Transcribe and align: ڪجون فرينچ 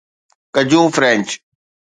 ڪجون 0.55 0.87
فرينچ 0.95 1.27